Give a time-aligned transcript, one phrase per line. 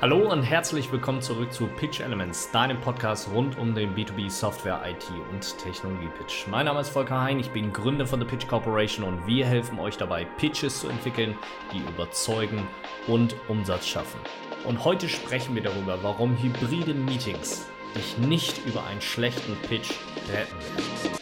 [0.00, 4.80] Hallo und herzlich willkommen zurück zu Pitch Elements, deinem Podcast rund um den B2B Software,
[4.86, 6.46] IT und Technologie Pitch.
[6.46, 9.80] Mein Name ist Volker Hein, ich bin Gründer von The Pitch Corporation und wir helfen
[9.80, 11.36] euch dabei, Pitches zu entwickeln,
[11.72, 12.64] die überzeugen
[13.08, 14.20] und Umsatz schaffen.
[14.64, 19.90] Und heute sprechen wir darüber, warum hybride Meetings dich nicht über einen schlechten Pitch
[20.32, 21.17] retten werden.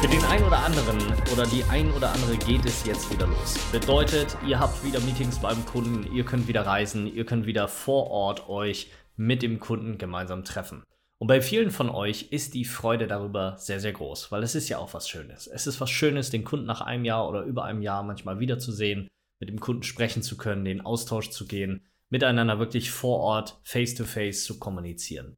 [0.00, 0.98] Für den einen oder anderen
[1.32, 3.58] oder die ein oder andere geht es jetzt wieder los.
[3.72, 8.10] Bedeutet, ihr habt wieder Meetings beim Kunden, ihr könnt wieder reisen, ihr könnt wieder vor
[8.10, 10.82] Ort euch mit dem Kunden gemeinsam treffen.
[11.18, 14.68] Und bei vielen von euch ist die Freude darüber sehr, sehr groß, weil es ist
[14.68, 15.46] ja auch was Schönes.
[15.46, 19.08] Es ist was Schönes, den Kunden nach einem Jahr oder über einem Jahr manchmal wiederzusehen,
[19.40, 24.42] mit dem Kunden sprechen zu können, den Austausch zu gehen, miteinander wirklich vor Ort, face-to-face
[24.42, 25.36] -face zu kommunizieren.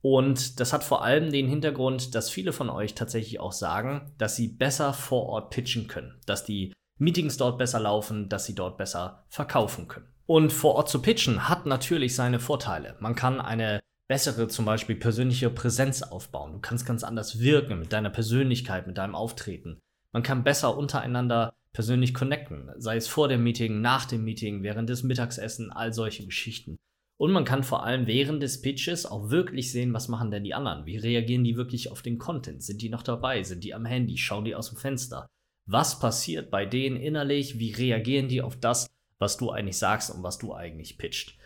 [0.00, 4.36] Und das hat vor allem den Hintergrund, dass viele von euch tatsächlich auch sagen, dass
[4.36, 8.78] sie besser vor Ort pitchen können, dass die Meetings dort besser laufen, dass sie dort
[8.78, 10.06] besser verkaufen können.
[10.26, 12.96] Und vor Ort zu pitchen hat natürlich seine Vorteile.
[13.00, 16.52] Man kann eine bessere zum Beispiel persönliche Präsenz aufbauen.
[16.54, 19.78] Du kannst ganz anders wirken mit deiner Persönlichkeit, mit deinem Auftreten.
[20.12, 24.88] Man kann besser untereinander persönlich connecten, sei es vor dem Meeting, nach dem Meeting, während
[24.88, 26.78] des Mittagessen, all solche Geschichten.
[27.18, 30.54] Und man kann vor allem während des Pitches auch wirklich sehen, was machen denn die
[30.54, 30.86] anderen?
[30.86, 32.62] Wie reagieren die wirklich auf den Content?
[32.62, 33.42] Sind die noch dabei?
[33.42, 34.16] Sind die am Handy?
[34.16, 35.26] Schauen die aus dem Fenster?
[35.66, 37.58] Was passiert bei denen innerlich?
[37.58, 38.86] Wie reagieren die auf das,
[39.18, 41.36] was du eigentlich sagst und was du eigentlich pitcht?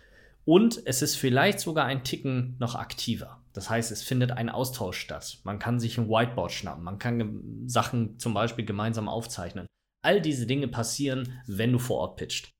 [0.45, 3.43] Und es ist vielleicht sogar ein Ticken noch aktiver.
[3.55, 5.41] Das heißt, es findet ein Austausch statt.
[5.45, 6.85] Man kann sich ein Whiteboard schnappen.
[6.85, 9.67] Man kann Sachen zum Beispiel gemeinsam aufzeichnen.
[10.03, 12.51] All diese Dinge passieren, wenn du vor Ort pitcht.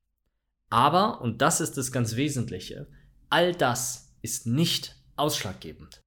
[0.69, 2.87] Aber, und das ist das ganz Wesentliche,
[3.33, 6.03] all das ist nicht ausschlaggebend.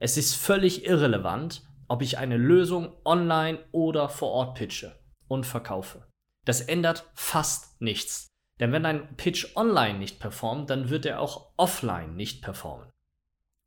[0.00, 4.98] Es ist völlig irrelevant, ob ich eine Lösung online oder vor Ort pitche
[5.28, 6.08] und verkaufe.
[6.44, 8.26] Das ändert fast nichts.
[8.58, 12.90] Denn wenn ein Pitch online nicht performt, dann wird er auch offline nicht performen.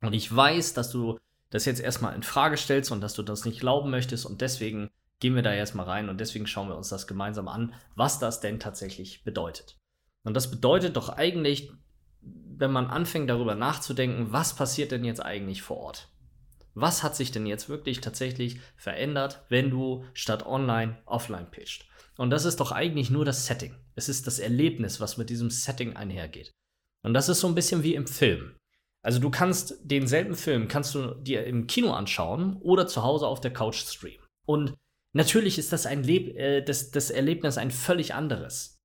[0.02, 3.46] Und ich weiß, dass du das jetzt erstmal in Frage stellst und dass du das
[3.46, 6.90] nicht glauben möchtest und deswegen gehen wir da erstmal rein und deswegen schauen wir uns
[6.90, 9.78] das gemeinsam an, was das denn tatsächlich bedeutet.
[10.24, 11.72] Und das bedeutet doch eigentlich,
[12.58, 16.08] wenn man anfängt darüber nachzudenken, was passiert denn jetzt eigentlich vor Ort?
[16.74, 21.86] Was hat sich denn jetzt wirklich tatsächlich verändert, wenn du statt online offline pitcht?
[22.18, 23.74] Und das ist doch eigentlich nur das Setting.
[23.94, 26.52] Es ist das Erlebnis, was mit diesem Setting einhergeht.
[27.02, 28.56] Und das ist so ein bisschen wie im Film.
[29.02, 33.40] Also du kannst denselben Film kannst du dir im Kino anschauen oder zu Hause auf
[33.40, 34.26] der Couch streamen.
[34.46, 34.74] Und
[35.12, 38.75] natürlich ist das ein Leb äh, das, das Erlebnis ein völlig anderes.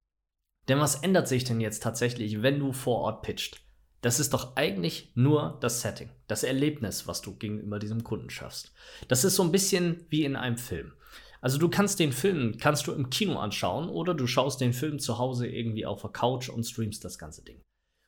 [0.68, 3.62] Denn was ändert sich denn jetzt tatsächlich, wenn du vor Ort pitcht?
[4.02, 8.74] Das ist doch eigentlich nur das Setting, das Erlebnis, was du gegenüber diesem Kunden schaffst.
[9.08, 10.94] Das ist so ein bisschen wie in einem Film.
[11.40, 15.00] Also du kannst den Film, kannst du im Kino anschauen oder du schaust den Film
[15.00, 17.62] zu Hause irgendwie auf der Couch und streamst das ganze Ding.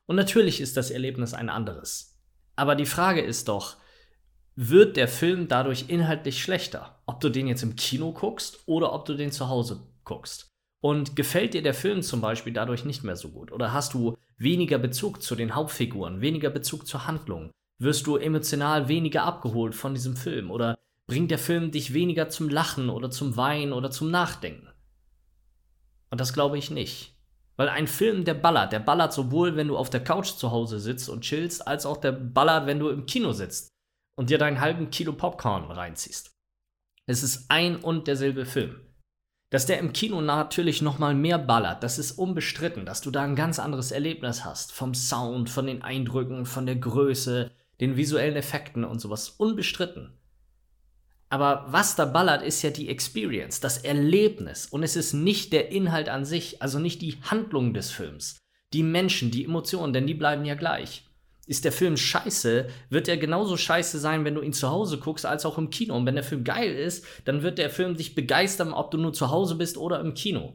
[0.06, 2.20] Und natürlich ist das Erlebnis ein anderes.
[2.56, 3.78] Aber die Frage ist doch,
[4.56, 7.02] wird der Film dadurch inhaltlich schlechter?
[7.08, 10.53] Ob du den jetzt im Kino guckst oder ob du den zu Hause guckst.
[10.84, 13.54] Und gefällt dir der Film zum Beispiel dadurch nicht mehr so gut?
[13.54, 17.52] Oder hast du weniger Bezug zu den Hauptfiguren, weniger Bezug zur Handlung?
[17.80, 20.52] Wirst du emotional weniger abgeholt von diesem Film?
[20.52, 20.78] Oder
[21.08, 24.68] bringt der Film dich weniger zum Lachen oder zum Weinen oder zum Nachdenken?
[26.10, 27.16] Und das glaube ich nicht.
[27.56, 30.82] Weil ein Film, der ballert, der ballert sowohl, wenn du auf der Couch zu Hause
[30.82, 33.70] sitzt und chillst, als auch der ballert, wenn du im Kino sitzt
[34.18, 36.36] und dir deinen halben Kilo Popcorn reinziehst.
[37.06, 38.82] Es ist ein und derselbe Film.
[39.54, 43.22] Dass der im Kino natürlich noch mal mehr ballert, das ist unbestritten, dass du da
[43.22, 44.72] ein ganz anderes Erlebnis hast.
[44.72, 49.30] Vom Sound, von den Eindrücken, von der Größe, den visuellen Effekten und sowas.
[49.30, 50.18] Unbestritten.
[51.30, 54.66] Aber was da ballert, ist ja die Experience, das Erlebnis.
[54.66, 58.40] Und es ist nicht der Inhalt an sich, also nicht die Handlung des Films.
[58.74, 61.06] Die Menschen, die Emotionen, denn die bleiben ja gleich
[61.46, 65.26] ist der Film scheiße, wird er genauso scheiße sein, wenn du ihn zu Hause guckst,
[65.26, 65.96] als auch im Kino.
[65.96, 69.14] Und wenn der Film geil ist, dann wird der Film dich begeistern, ob du nur
[69.14, 70.54] zu Hause bist oder im Kino.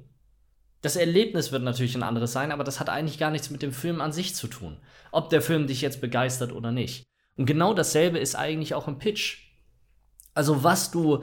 [0.80, 3.72] Das Erlebnis wird natürlich ein anderes sein, aber das hat eigentlich gar nichts mit dem
[3.72, 4.78] Film an sich zu tun.
[5.10, 7.04] Ob der Film dich jetzt begeistert oder nicht.
[7.36, 9.52] Und genau dasselbe ist eigentlich auch im Pitch.
[10.34, 11.22] Also was du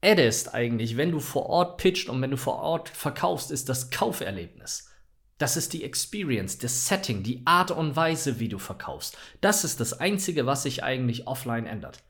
[0.00, 3.90] addest eigentlich, wenn du vor Ort pitcht und wenn du vor Ort verkaufst, ist das
[3.90, 4.91] Kauferlebnis.
[5.42, 9.18] Das ist die Experience, das Setting, die Art und Weise, wie du verkaufst.
[9.40, 12.04] Das ist das Einzige, was sich eigentlich offline ändert.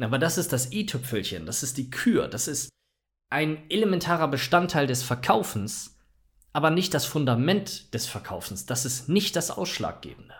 [0.00, 2.68] Aber das ist das i-Tüpfelchen, das ist die Kür, das ist
[3.28, 5.98] ein elementarer Bestandteil des Verkaufens,
[6.52, 8.66] aber nicht das Fundament des Verkaufens.
[8.66, 10.36] Das ist nicht das Ausschlaggebende.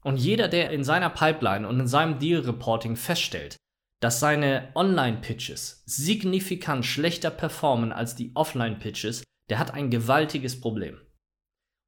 [0.00, 3.56] Und jeder, der in seiner Pipeline und in seinem Deal Reporting feststellt,
[4.00, 11.00] dass seine Online-Pitches signifikant schlechter performen als die Offline-Pitches, der hat ein gewaltiges Problem.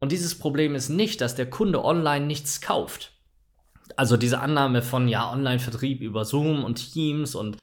[0.00, 3.12] Und dieses Problem ist nicht, dass der Kunde online nichts kauft.
[3.96, 7.56] Also diese Annahme von ja Online-Vertrieb über Zoom und Teams und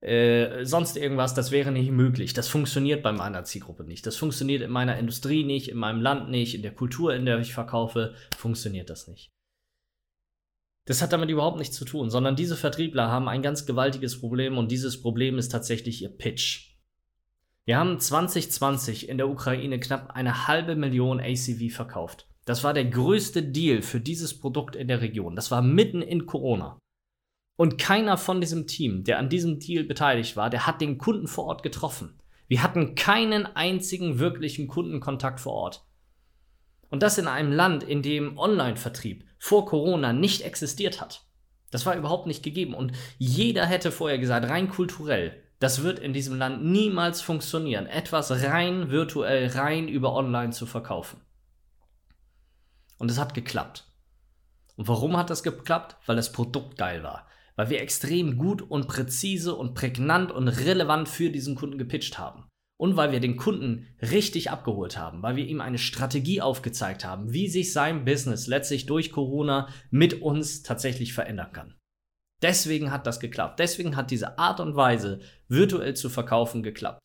[0.00, 2.34] äh, sonst irgendwas, das wäre nicht möglich.
[2.34, 4.06] Das funktioniert bei meiner Zielgruppe nicht.
[4.06, 7.38] Das funktioniert in meiner Industrie nicht, in meinem Land nicht, in der Kultur, in der
[7.38, 9.30] ich verkaufe, funktioniert das nicht.
[10.86, 14.58] Das hat damit überhaupt nichts zu tun, sondern diese Vertriebler haben ein ganz gewaltiges Problem
[14.58, 16.73] und dieses Problem ist tatsächlich ihr Pitch.
[17.66, 22.28] Wir haben 2020 in der Ukraine knapp eine halbe Million ACV verkauft.
[22.44, 25.34] Das war der größte Deal für dieses Produkt in der Region.
[25.34, 26.78] Das war mitten in Corona.
[27.56, 31.26] Und keiner von diesem Team, der an diesem Deal beteiligt war, der hat den Kunden
[31.26, 32.20] vor Ort getroffen.
[32.48, 35.86] Wir hatten keinen einzigen wirklichen Kundenkontakt vor Ort.
[36.90, 41.24] Und das in einem Land, in dem Online-Vertrieb vor Corona nicht existiert hat.
[41.70, 42.74] Das war überhaupt nicht gegeben.
[42.74, 48.30] Und jeder hätte vorher gesagt, rein kulturell, das wird in diesem Land niemals funktionieren, etwas
[48.30, 51.20] rein virtuell, rein über Online zu verkaufen.
[52.98, 53.86] Und es hat geklappt.
[54.76, 55.96] Und warum hat das geklappt?
[56.06, 61.08] Weil das Produkt geil war weil wir extrem gut und präzise und prägnant und relevant
[61.08, 62.48] für diesen Kunden gepitcht haben.
[62.76, 67.32] Und weil wir den Kunden richtig abgeholt haben, weil wir ihm eine Strategie aufgezeigt haben,
[67.32, 71.74] wie sich sein Business letztlich durch Corona mit uns tatsächlich verändern kann.
[72.44, 73.58] Deswegen hat das geklappt.
[73.58, 77.00] Deswegen hat diese Art und Weise, virtuell zu verkaufen, geklappt.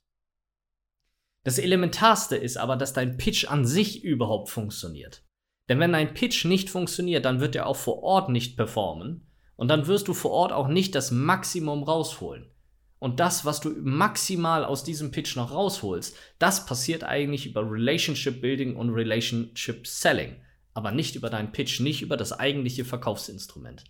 [1.45, 5.23] Das Elementarste ist aber, dass dein Pitch an sich überhaupt funktioniert.
[5.69, 9.69] Denn wenn dein Pitch nicht funktioniert, dann wird er auch vor Ort nicht performen und
[9.69, 12.51] dann wirst du vor Ort auch nicht das Maximum rausholen.
[12.99, 18.41] Und das, was du maximal aus diesem Pitch noch rausholst, das passiert eigentlich über Relationship
[18.41, 20.35] Building und Relationship Selling.
[20.73, 23.85] Aber nicht über deinen Pitch, nicht über das eigentliche Verkaufsinstrument.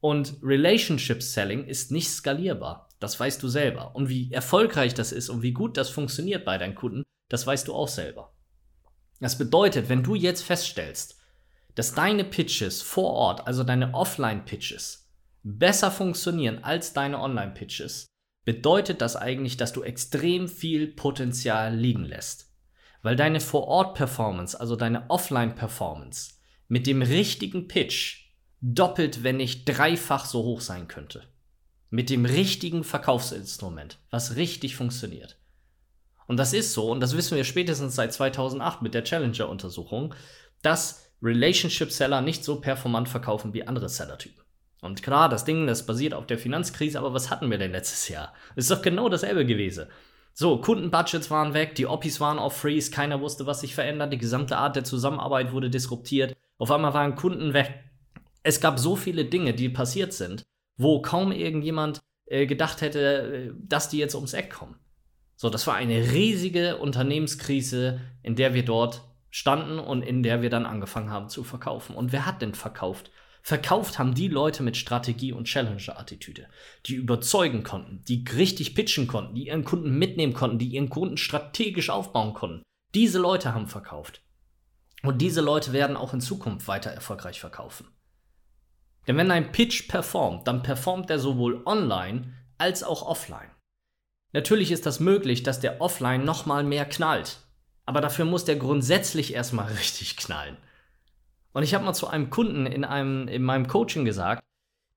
[0.00, 2.88] Und Relationship Selling ist nicht skalierbar.
[3.00, 3.94] Das weißt du selber.
[3.94, 7.68] Und wie erfolgreich das ist und wie gut das funktioniert bei deinen Kunden, das weißt
[7.68, 8.32] du auch selber.
[9.20, 11.18] Das bedeutet, wenn du jetzt feststellst,
[11.74, 15.08] dass deine Pitches vor Ort, also deine Offline-Pitches,
[15.42, 18.06] besser funktionieren als deine Online-Pitches,
[18.44, 22.52] bedeutet das eigentlich, dass du extrem viel Potenzial liegen lässt.
[23.02, 26.34] Weil deine Vor-Ort-Performance, also deine Offline-Performance,
[26.66, 28.27] mit dem richtigen Pitch
[28.60, 31.22] doppelt, wenn nicht dreifach so hoch sein könnte.
[31.90, 35.38] Mit dem richtigen Verkaufsinstrument, was richtig funktioniert.
[36.26, 40.14] Und das ist so, und das wissen wir spätestens seit 2008 mit der Challenger-Untersuchung,
[40.62, 44.42] dass Relationship Seller nicht so performant verkaufen wie andere Seller-Typen.
[44.80, 48.08] Und klar, das Ding, das basiert auf der Finanzkrise, aber was hatten wir denn letztes
[48.08, 48.32] Jahr?
[48.54, 49.86] Ist doch genau dasselbe gewesen.
[50.34, 54.18] So, Kundenbudgets waren weg, die Oppis waren auf Freeze, keiner wusste, was sich verändert, die
[54.18, 57.87] gesamte Art der Zusammenarbeit wurde disruptiert, auf einmal waren Kunden weg.
[58.48, 60.46] Es gab so viele Dinge, die passiert sind,
[60.78, 64.76] wo kaum irgendjemand äh, gedacht hätte, äh, dass die jetzt ums Eck kommen.
[65.36, 70.48] So, das war eine riesige Unternehmenskrise, in der wir dort standen und in der wir
[70.48, 71.94] dann angefangen haben zu verkaufen.
[71.94, 73.10] Und wer hat denn verkauft?
[73.42, 76.46] Verkauft haben die Leute mit Strategie und Challenger-Attitüde,
[76.86, 81.18] die überzeugen konnten, die richtig pitchen konnten, die ihren Kunden mitnehmen konnten, die ihren Kunden
[81.18, 82.62] strategisch aufbauen konnten.
[82.94, 84.22] Diese Leute haben verkauft.
[85.02, 87.88] Und diese Leute werden auch in Zukunft weiter erfolgreich verkaufen.
[89.08, 93.50] Denn wenn ein Pitch performt, dann performt er sowohl online als auch offline.
[94.32, 97.38] Natürlich ist das möglich, dass der offline nochmal mehr knallt,
[97.86, 100.58] aber dafür muss der grundsätzlich erstmal richtig knallen.
[101.54, 104.42] Und ich habe mal zu einem Kunden in, einem, in meinem Coaching gesagt,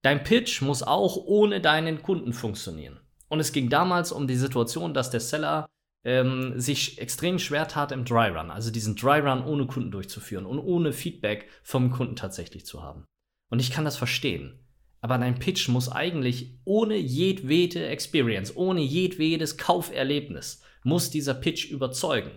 [0.02, 3.00] dein Pitch muss auch ohne deinen Kunden funktionieren.
[3.30, 5.66] Und es ging damals um die Situation, dass der Seller
[6.04, 10.46] ähm, sich extrem schwer tat im Dry Run, also diesen Dry Run ohne Kunden durchzuführen
[10.46, 13.06] und ohne Feedback vom Kunden tatsächlich zu haben.
[13.52, 14.58] Und ich kann das verstehen.
[15.02, 22.32] Aber dein Pitch muss eigentlich ohne jedwede Experience, ohne jedwedes Kauferlebnis, muss dieser Pitch überzeugen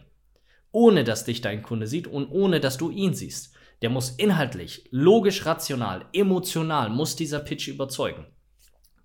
[0.75, 3.55] ohne dass dich dein Kunde sieht und ohne dass du ihn siehst.
[3.81, 8.27] Der muss inhaltlich, logisch, rational, emotional, muss dieser Pitch überzeugen.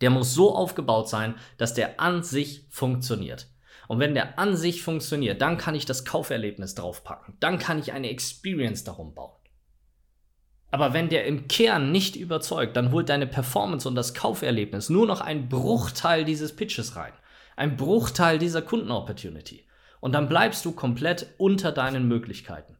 [0.01, 3.47] Der muss so aufgebaut sein, dass der an sich funktioniert.
[3.87, 7.35] Und wenn der an sich funktioniert, dann kann ich das Kauferlebnis draufpacken.
[7.39, 9.38] Dann kann ich eine Experience darum bauen.
[10.71, 15.07] Aber wenn der im Kern nicht überzeugt, dann holt deine Performance und das Kauferlebnis nur
[15.07, 17.13] noch einen Bruchteil dieses Pitches rein.
[17.55, 19.65] Ein Bruchteil dieser Kundenopportunity.
[19.99, 22.77] Und dann bleibst du komplett unter deinen Möglichkeiten.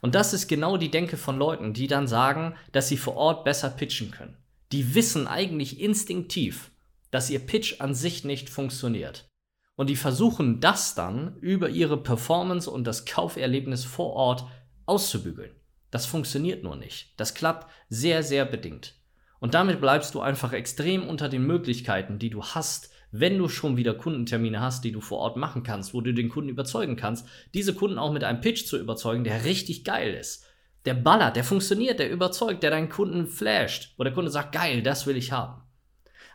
[0.00, 3.44] Und das ist genau die Denke von Leuten, die dann sagen, dass sie vor Ort
[3.44, 4.36] besser pitchen können.
[4.72, 6.70] Die wissen eigentlich instinktiv,
[7.10, 9.28] dass ihr Pitch an sich nicht funktioniert.
[9.76, 14.44] Und die versuchen das dann über ihre Performance und das Kauferlebnis vor Ort
[14.86, 15.52] auszubügeln.
[15.90, 17.14] Das funktioniert nur nicht.
[17.16, 18.94] Das klappt sehr, sehr bedingt.
[19.40, 23.76] Und damit bleibst du einfach extrem unter den Möglichkeiten, die du hast, wenn du schon
[23.76, 27.26] wieder Kundentermine hast, die du vor Ort machen kannst, wo du den Kunden überzeugen kannst,
[27.54, 30.44] diese Kunden auch mit einem Pitch zu überzeugen, der richtig geil ist.
[30.84, 34.82] Der ballert, der funktioniert, der überzeugt, der deinen Kunden flasht, wo der Kunde sagt, geil,
[34.82, 35.62] das will ich haben.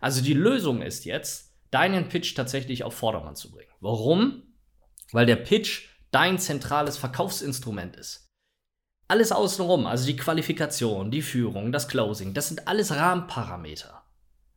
[0.02, 3.72] Also die Lösung ist jetzt, deinen Pitch tatsächlich auf Vordermann zu bringen.
[3.80, 4.44] Warum?
[5.12, 8.25] Weil der Pitch dein zentrales Verkaufsinstrument ist.
[9.08, 14.04] Alles außenrum, also die Qualifikation, die Führung, das Closing, das sind alles Rahmenparameter.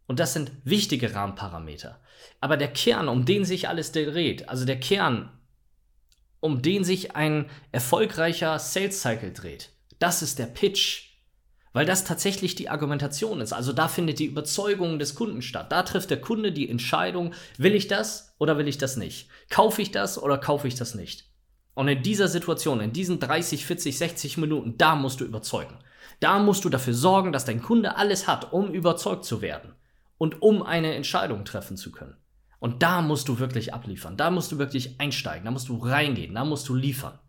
[0.07, 2.00] Und das sind wichtige Rahmenparameter.
[2.40, 5.31] Aber der Kern, um den sich alles dreht, also der Kern,
[6.40, 11.09] um den sich ein erfolgreicher Sales Cycle dreht, das ist der Pitch.
[11.75, 13.52] Weil das tatsächlich die Argumentation ist.
[13.52, 15.71] Also da findet die Überzeugung des Kunden statt.
[15.71, 19.28] Da trifft der Kunde die Entscheidung, will ich das oder will ich das nicht?
[19.50, 21.27] Kaufe ich das oder kaufe ich das nicht?
[21.78, 25.78] Und in dieser Situation, in diesen 30, 40, 60 Minuten, da musst du überzeugen.
[26.18, 29.76] Da musst du dafür sorgen, dass dein Kunde alles hat, um überzeugt zu werden
[30.16, 32.16] und um eine Entscheidung treffen zu können.
[32.58, 34.16] Und da musst du wirklich abliefern.
[34.16, 35.44] Da musst du wirklich einsteigen.
[35.44, 36.35] Da musst du reingehen.
[36.35, 37.20] Da musst du liefern.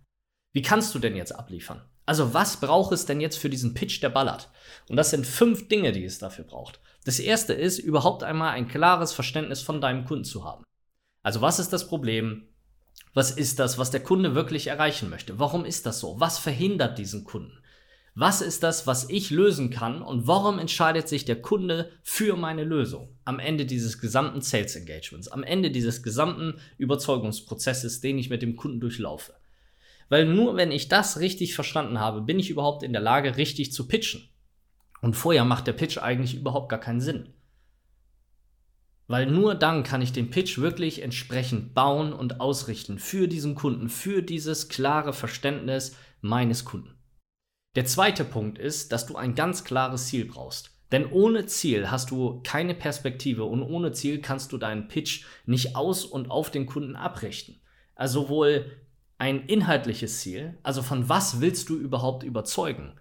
[0.52, 1.84] Wie kannst du denn jetzt abliefern?
[2.08, 4.50] Also was braucht es denn jetzt für diesen Pitch, der ballert?
[4.88, 6.80] Und das sind fünf Dinge, die es dafür braucht.
[7.06, 10.64] Das erste ist, überhaupt einmal ein klares Verständnis von deinem Kunden zu haben.
[11.22, 12.49] Also was ist das Problem?
[13.14, 15.40] Was ist das, was der Kunde wirklich erreichen möchte?
[15.40, 16.20] Warum ist das so?
[16.20, 17.58] Was verhindert diesen Kunden?
[18.16, 22.64] Was ist das, was ich lösen kann und warum entscheidet sich der Kunde für meine
[22.64, 28.42] Lösung am Ende dieses gesamten Sales Engagements, am Ende dieses gesamten Überzeugungsprozesses, den ich mit
[28.42, 29.34] dem Kunden durchlaufe?
[30.10, 33.72] Weil nur wenn ich das richtig verstanden habe, bin ich überhaupt in der Lage, richtig
[33.72, 34.28] zu pitchen.
[35.02, 37.34] Und vorher macht der Pitch eigentlich überhaupt gar keinen Sinn.
[39.10, 43.90] Weil nur dann kann ich den Pitch wirklich entsprechend bauen und ausrichten für diesen Kunden,
[43.90, 46.94] für dieses klare Verständnis meines Kunden.
[47.76, 50.80] Der zweite Punkt ist, dass du ein ganz klares Ziel brauchst.
[50.92, 55.76] Denn ohne Ziel hast du keine Perspektive und ohne Ziel kannst du deinen Pitch nicht
[55.76, 57.62] aus und auf den Kunden abrichten.
[57.96, 58.72] Also sowohl
[59.18, 62.94] ein inhaltliches Ziel, also von was willst du überhaupt überzeugen?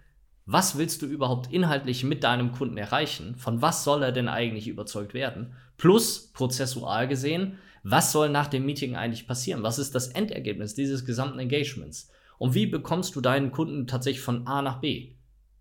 [0.47, 3.35] Was willst du überhaupt inhaltlich mit deinem Kunden erreichen?
[3.35, 5.53] Von was soll er denn eigentlich überzeugt werden?
[5.79, 9.63] Plus, prozessual gesehen, was soll nach dem Meeting eigentlich passieren?
[9.63, 12.11] Was ist das Endergebnis dieses gesamten Engagements?
[12.37, 15.13] Und wie bekommst du deinen Kunden tatsächlich von A nach B?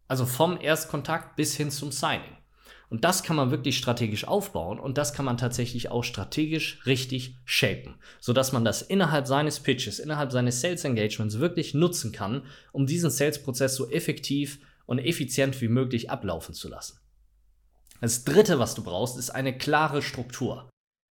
[0.09, 2.37] Also vom Erstkontakt bis hin zum Signing.
[2.91, 7.37] Und das kann man wirklich strategisch aufbauen und das kann man tatsächlich auch strategisch richtig
[7.45, 12.87] shapen, sodass man das innerhalb seines Pitches, innerhalb seines Sales Engagements wirklich nutzen kann, um
[12.87, 16.99] diesen Sales-Prozess so effektiv und effizient wie möglich ablaufen zu lassen.
[18.01, 20.69] Das dritte, was du brauchst, ist eine klare Struktur.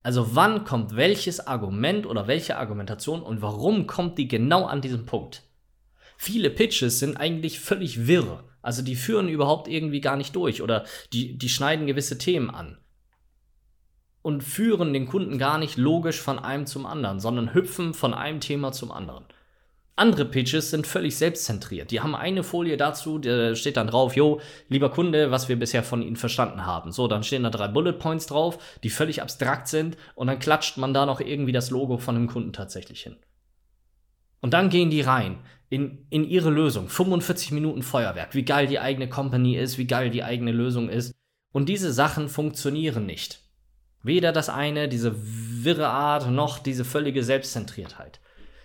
[0.04, 5.06] Also wann kommt welches Argument oder welche Argumentation und warum kommt die genau an diesem
[5.06, 5.44] Punkt?
[6.18, 10.86] Viele Pitches sind eigentlich völlig wirr also die führen überhaupt irgendwie gar nicht durch oder
[11.12, 12.80] die, die schneiden gewisse Themen an
[14.24, 18.40] und führen den Kunden gar nicht logisch von einem zum anderen, sondern hüpfen von einem
[18.40, 19.26] Thema zum anderen.
[19.96, 21.92] Andere Pitches sind völlig selbstzentriert.
[21.92, 25.84] Die haben eine Folie dazu, da steht dann drauf, jo, lieber Kunde, was wir bisher
[25.84, 26.92] von Ihnen verstanden haben.
[26.92, 30.78] So, dann stehen da drei Bullet Points drauf, die völlig abstrakt sind und dann klatscht
[30.78, 33.18] man da noch irgendwie das Logo von dem Kunden tatsächlich hin.
[34.42, 35.38] Und dann gehen die rein
[35.70, 36.90] in, in ihre Lösung.
[36.90, 41.14] 45 Minuten Feuerwerk, wie geil die eigene Company ist, wie geil die eigene Lösung ist.
[41.52, 43.42] Und diese Sachen funktionieren nicht.
[44.02, 48.20] Weder das eine, diese wirre Art, noch diese völlige Selbstzentriertheit.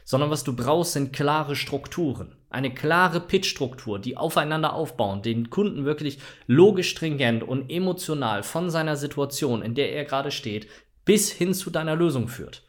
[0.08, 2.34] Sondern was du brauchst, sind klare Strukturen.
[2.48, 8.96] Eine klare Pitch-Struktur, die aufeinander aufbauen, den Kunden wirklich logisch stringent und emotional von seiner
[8.96, 10.66] Situation, in der er gerade steht,
[11.04, 12.62] bis hin zu deiner Lösung führt.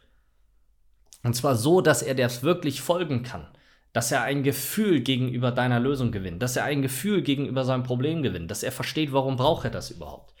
[1.22, 3.46] Und zwar so, dass er das wirklich folgen kann
[3.92, 8.22] dass er ein Gefühl gegenüber deiner Lösung gewinnt, dass er ein Gefühl gegenüber seinem Problem
[8.22, 10.32] gewinnt, dass er versteht, warum braucht er das überhaupt.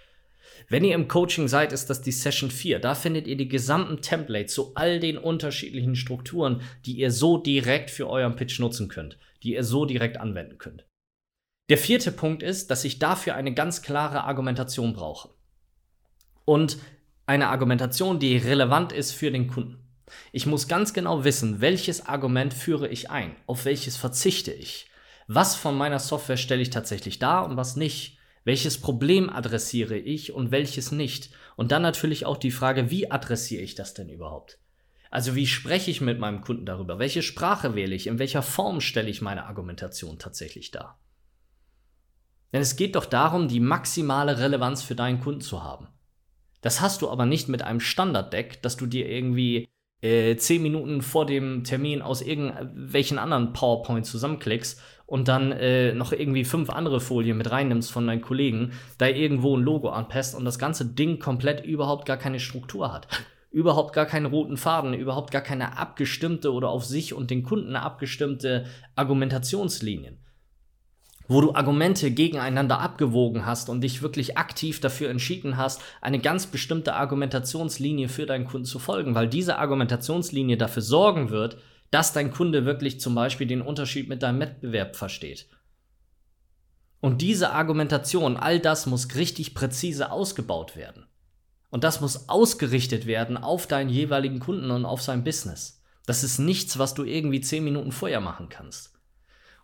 [0.70, 2.78] Wenn ihr im Coaching seid, ist das die Session 4.
[2.78, 7.90] Da findet ihr die gesamten Templates zu all den unterschiedlichen Strukturen, die ihr so direkt
[7.90, 10.86] für euren Pitch nutzen könnt, die ihr so direkt anwenden könnt.
[11.70, 15.30] Der vierte Punkt ist, dass ich dafür eine ganz klare Argumentation brauche.
[16.44, 16.78] Und
[17.26, 19.84] eine Argumentation, die relevant ist für den Kunden.
[20.30, 24.88] Ich muss ganz genau wissen, welches Argument führe ich ein, auf welches verzichte ich.
[25.26, 28.19] Was von meiner Software stelle ich tatsächlich dar und was nicht.
[28.44, 31.30] Welches Problem adressiere ich und welches nicht.
[31.56, 34.58] Und dann natürlich auch die Frage, wie adressiere ich das denn überhaupt?
[35.10, 36.98] Also wie spreche ich mit meinem Kunden darüber?
[36.98, 38.06] Welche Sprache wähle ich?
[38.06, 41.00] In welcher Form stelle ich meine Argumentation tatsächlich dar?
[42.52, 45.88] Denn es geht doch darum, die maximale Relevanz für deinen Kunden zu haben.
[46.62, 49.68] Das hast du aber nicht mit einem Standarddeck, das du dir irgendwie
[50.02, 54.80] äh, zehn Minuten vor dem Termin aus irgendwelchen anderen PowerPoint zusammenklickst
[55.10, 59.56] und dann äh, noch irgendwie fünf andere Folien mit reinnimmst von deinen Kollegen, da irgendwo
[59.56, 63.08] ein Logo anpasst und das ganze Ding komplett überhaupt gar keine Struktur hat.
[63.50, 67.74] Überhaupt gar keinen roten Faden, überhaupt gar keine abgestimmte oder auf sich und den Kunden
[67.74, 70.18] abgestimmte Argumentationslinien
[71.26, 76.48] wo du Argumente gegeneinander abgewogen hast und dich wirklich aktiv dafür entschieden hast, eine ganz
[76.48, 81.56] bestimmte Argumentationslinie für deinen Kunden zu folgen, weil diese Argumentationslinie dafür sorgen wird,
[81.90, 85.48] dass dein Kunde wirklich zum Beispiel den Unterschied mit deinem Wettbewerb versteht.
[87.00, 91.06] Und diese Argumentation, all das muss richtig präzise ausgebaut werden.
[91.70, 95.82] Und das muss ausgerichtet werden auf deinen jeweiligen Kunden und auf sein Business.
[96.04, 98.92] Das ist nichts, was du irgendwie zehn Minuten vorher machen kannst.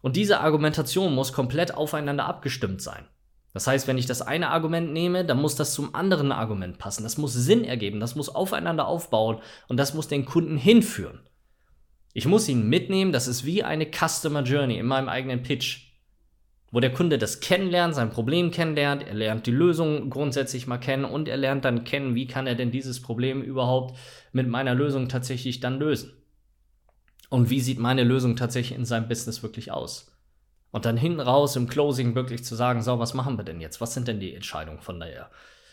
[0.00, 3.06] Und diese Argumentation muss komplett aufeinander abgestimmt sein.
[3.52, 7.02] Das heißt, wenn ich das eine Argument nehme, dann muss das zum anderen Argument passen.
[7.02, 11.20] Das muss Sinn ergeben, das muss aufeinander aufbauen und das muss den Kunden hinführen.
[12.16, 15.90] Ich muss ihn mitnehmen, das ist wie eine Customer Journey in meinem eigenen Pitch,
[16.72, 21.04] wo der Kunde das kennenlernt, sein Problem kennenlernt, er lernt die Lösung grundsätzlich mal kennen
[21.04, 23.98] und er lernt dann kennen, wie kann er denn dieses Problem überhaupt
[24.32, 26.14] mit meiner Lösung tatsächlich dann lösen.
[27.28, 30.10] Und wie sieht meine Lösung tatsächlich in seinem Business wirklich aus?
[30.70, 33.82] Und dann hinten raus im Closing wirklich zu sagen, so, was machen wir denn jetzt?
[33.82, 35.30] Was sind denn die Entscheidungen von der,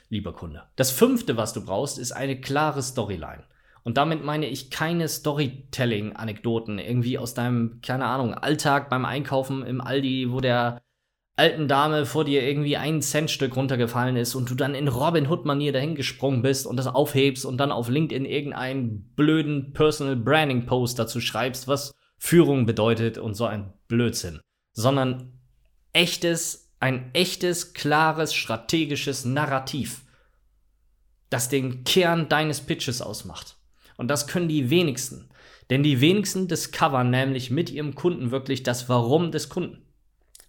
[0.09, 0.63] lieber Kunde?
[0.75, 3.45] Das fünfte, was du brauchst, ist eine klare Storyline.
[3.83, 9.81] Und damit meine ich keine Storytelling-Anekdoten irgendwie aus deinem, keine Ahnung, Alltag beim Einkaufen im
[9.81, 10.81] Aldi, wo der
[11.35, 15.73] alten Dame vor dir irgendwie ein Centstück runtergefallen ist und du dann in Robin Hood-Manier
[15.73, 21.19] dahingesprungen bist und das aufhebst und dann auf LinkedIn irgendeinen blöden Personal Branding Post dazu
[21.19, 24.39] schreibst, was Führung bedeutet und so ein Blödsinn.
[24.73, 25.39] Sondern
[25.91, 30.03] echtes, ein echtes, klares, strategisches Narrativ,
[31.29, 33.57] das den Kern deines Pitches ausmacht.
[34.03, 35.29] Und das können die wenigsten.
[35.69, 39.81] Denn die wenigsten discovern nämlich mit ihrem Kunden wirklich das Warum des Kunden.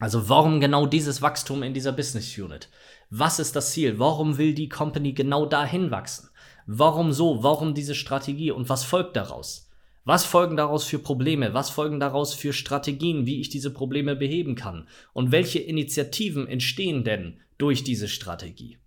[0.01, 2.69] Also warum genau dieses Wachstum in dieser Business Unit?
[3.11, 4.01] Was ist das Ziel?
[4.01, 6.31] Warum will die Company genau dahin wachsen?
[6.67, 7.45] Warum so?
[7.45, 8.51] Warum diese Strategie?
[8.51, 9.71] Und was folgt daraus?
[10.05, 11.55] Was folgen daraus für Probleme?
[11.55, 14.89] Was folgen daraus für Strategien, wie ich diese Probleme beheben kann?
[15.13, 18.79] Und welche Initiativen entstehen denn durch diese Strategie?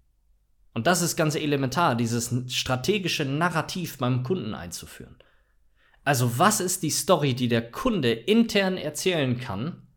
[0.77, 5.15] Und das ist ganz elementar, dieses strategische Narrativ beim Kunden einzuführen.
[6.03, 9.87] Also was ist die Story, die der Kunde intern erzählen kann,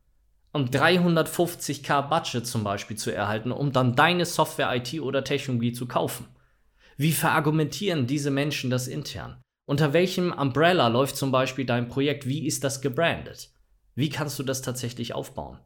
[0.55, 5.85] um 350k Budget zum Beispiel zu erhalten, um dann deine Software, IT oder Technologie zu
[5.87, 6.29] kaufen?
[6.97, 9.43] Wie verargumentieren diese Menschen das intern?
[9.67, 12.27] Unter welchem Umbrella läuft zum Beispiel dein Projekt?
[12.27, 13.53] Wie ist das gebrandet?
[13.95, 15.59] Wie kannst du das tatsächlich aufbauen?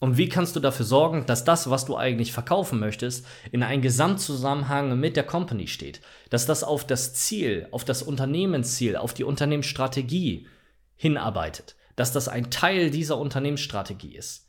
[0.00, 3.82] Und wie kannst du dafür sorgen, dass das, was du eigentlich verkaufen möchtest, in einem
[3.82, 6.00] Gesamtzusammenhang mit der Company steht?
[6.30, 10.46] Dass das auf das Ziel, auf das Unternehmensziel, auf die Unternehmensstrategie
[10.94, 11.74] hinarbeitet?
[11.98, 14.46] dass das ein Teil dieser Unternehmensstrategie ist.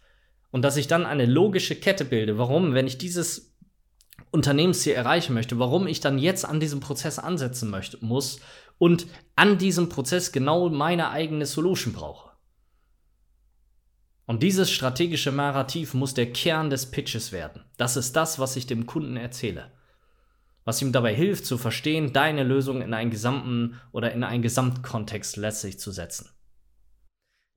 [0.51, 3.55] Und dass ich dann eine logische Kette bilde, warum, wenn ich dieses
[4.29, 8.39] Unternehmensziel erreichen möchte, warum ich dann jetzt an diesem Prozess ansetzen möchte, muss
[8.77, 12.28] und an diesem Prozess genau meine eigene Solution brauche.
[14.29, 17.63] Und dieses strategische Narrativ muss der Kern des Pitches werden.
[17.77, 19.71] Das ist das, was ich dem Kunden erzähle.
[20.65, 25.35] Was ihm dabei hilft zu verstehen, deine Lösung in einen gesamten oder in einen Gesamtkontext
[25.35, 26.29] letztlich zu setzen.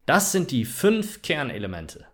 [0.06, 2.06] Das sind die fünf Kernelemente,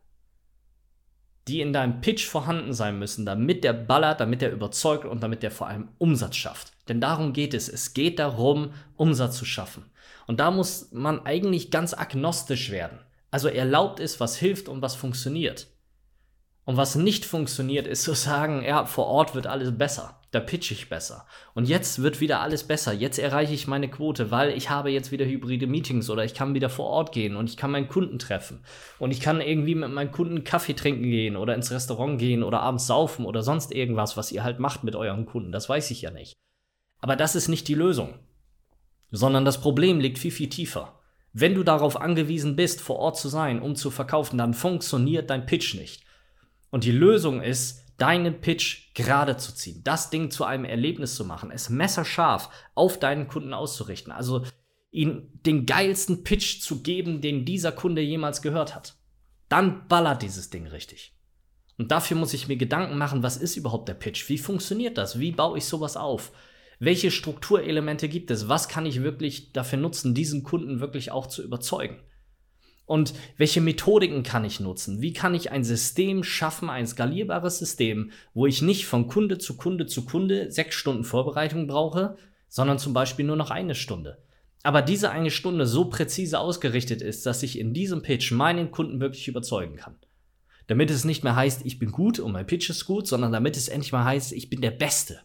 [1.47, 5.45] die in deinem Pitch vorhanden sein müssen, damit der ballert, damit der überzeugt und damit
[5.45, 6.73] der vor allem Umsatz schafft.
[6.89, 7.69] Denn darum geht es.
[7.69, 9.85] Es geht darum, Umsatz zu schaffen.
[10.27, 12.99] Und da muss man eigentlich ganz agnostisch werden.
[13.31, 15.67] Also erlaubt ist, was hilft und was funktioniert.
[16.65, 20.71] Und was nicht funktioniert, ist zu sagen, ja, vor Ort wird alles besser da pitch
[20.73, 21.27] ich besser.
[21.55, 22.93] Und jetzt wird wieder alles besser.
[22.93, 26.55] Jetzt erreiche ich meine Quote, weil ich habe jetzt wieder hybride Meetings oder ich kann
[26.55, 28.63] wieder vor Ort gehen und ich kann meinen Kunden treffen.
[28.99, 32.61] Und ich kann irgendwie mit meinen Kunden Kaffee trinken gehen oder ins Restaurant gehen oder
[32.61, 35.51] abends saufen oder sonst irgendwas, was ihr halt macht mit euren Kunden.
[35.51, 36.35] Das weiß ich ja nicht.
[37.01, 38.19] Aber das ist nicht die Lösung.
[39.11, 40.98] Sondern das Problem liegt viel, viel tiefer.
[41.33, 45.47] Wenn du darauf angewiesen bist, vor Ort zu sein, um zu verkaufen, dann funktioniert dein
[45.47, 46.05] Pitch nicht.
[46.71, 51.25] Und die Lösung ist, deinen Pitch gerade zu ziehen, das Ding zu einem Erlebnis zu
[51.25, 54.45] machen, es messerscharf auf deinen Kunden auszurichten, also
[54.91, 58.97] ihm den geilsten Pitch zu geben, den dieser Kunde jemals gehört hat.
[59.49, 61.15] Dann ballert dieses Ding richtig.
[61.77, 64.29] Und dafür muss ich mir Gedanken machen, was ist überhaupt der Pitch?
[64.29, 65.19] Wie funktioniert das?
[65.19, 66.33] Wie baue ich sowas auf?
[66.79, 68.49] Welche Strukturelemente gibt es?
[68.49, 71.99] Was kann ich wirklich dafür nutzen, diesen Kunden wirklich auch zu überzeugen?
[72.87, 75.03] Und welche Methodiken kann ich nutzen?
[75.03, 79.57] Wie kann ich ein System schaffen, ein skalierbares System, wo ich nicht von Kunde zu
[79.57, 82.17] Kunde zu Kunde sechs Stunden Vorbereitung brauche,
[82.49, 84.19] sondern zum Beispiel nur noch eine Stunde?
[84.63, 89.01] aber diese eine Stunde so präzise ausgerichtet ist, dass ich in diesem Pitch meinen Kunden
[89.01, 89.97] wirklich überzeugen kann.
[90.67, 93.57] Damit es nicht mehr heißt, ich bin gut und mein Pitch ist gut, sondern damit
[93.57, 95.21] es endlich mal heißt, ich bin der Beste.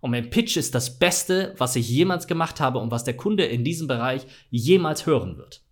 [0.00, 3.44] Und mein Pitch ist das Beste, was ich jemals gemacht habe und was der Kunde
[3.44, 5.62] in diesem Bereich jemals hören wird.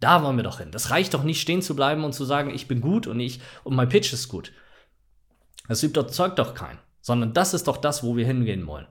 [0.00, 0.70] Da wollen wir doch hin.
[0.70, 3.40] Das reicht doch nicht stehen zu bleiben und zu sagen, ich bin gut und ich
[3.64, 4.52] und mein Pitch ist gut.
[5.68, 8.86] Das überzeugt doch keinen, sondern das ist doch das, wo wir hingehen wollen.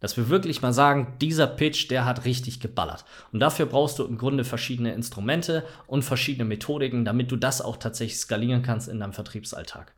[0.00, 3.04] Dass wir wirklich mal sagen, dieser Pitch, der hat richtig geballert.
[3.32, 7.78] Und dafür brauchst du im Grunde verschiedene Instrumente und verschiedene Methodiken, damit du das auch
[7.78, 9.95] tatsächlich skalieren kannst in deinem Vertriebsalltag.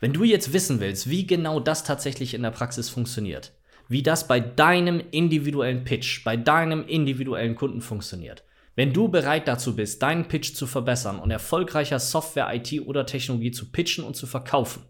[0.00, 3.52] Wenn du jetzt wissen willst, wie genau das tatsächlich in der Praxis funktioniert,
[3.88, 8.44] wie das bei deinem individuellen Pitch, bei deinem individuellen Kunden funktioniert,
[8.76, 13.52] wenn du bereit dazu bist, deinen Pitch zu verbessern und erfolgreicher Software, IT oder Technologie
[13.52, 14.82] zu pitchen und zu verkaufen,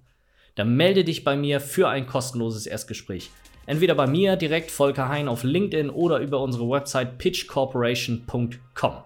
[0.54, 3.30] dann melde dich bei mir für ein kostenloses Erstgespräch.
[3.66, 9.04] Entweder bei mir direkt Volker Hein auf LinkedIn oder über unsere Website pitchcorporation.com.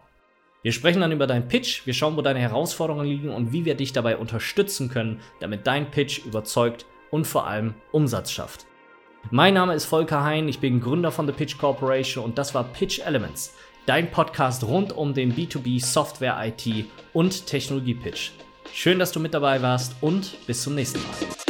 [0.68, 3.74] Wir sprechen dann über deinen Pitch, wir schauen, wo deine Herausforderungen liegen und wie wir
[3.74, 8.66] dich dabei unterstützen können, damit dein Pitch überzeugt und vor allem Umsatz schafft.
[9.30, 12.64] Mein Name ist Volker Hein, ich bin Gründer von The Pitch Corporation und das war
[12.64, 13.54] Pitch Elements,
[13.86, 18.32] dein Podcast rund um den B2B Software IT und Technologie Pitch.
[18.70, 21.47] Schön, dass du mit dabei warst und bis zum nächsten Mal.